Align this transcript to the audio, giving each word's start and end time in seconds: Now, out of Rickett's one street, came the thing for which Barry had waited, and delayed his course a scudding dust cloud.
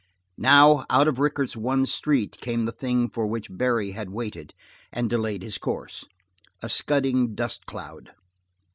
Now, 0.39 0.83
out 0.89 1.07
of 1.07 1.19
Rickett's 1.19 1.55
one 1.55 1.85
street, 1.85 2.39
came 2.41 2.65
the 2.65 2.71
thing 2.71 3.07
for 3.07 3.27
which 3.27 3.55
Barry 3.55 3.91
had 3.91 4.09
waited, 4.09 4.55
and 4.91 5.07
delayed 5.07 5.43
his 5.43 5.59
course 5.59 6.05
a 6.63 6.69
scudding 6.69 7.35
dust 7.35 7.67
cloud. 7.67 8.11